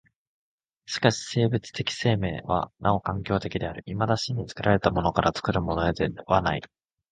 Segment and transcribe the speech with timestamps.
[0.87, 6.61] しかし生物的生命はなお環境的である、いまだ真に作られたものから作るものへではない。